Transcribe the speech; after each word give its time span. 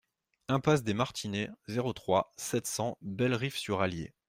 Impasse 0.47 0.81
des 0.81 0.95
Martinets, 0.95 1.51
zéro 1.67 1.93
trois, 1.93 2.31
sept 2.35 2.65
cents 2.65 2.97
Bellerive-sur-Allier 3.03 4.15